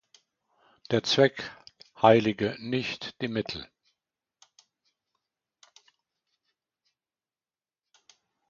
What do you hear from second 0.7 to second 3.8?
Der Zweck heilige nicht die Mittel.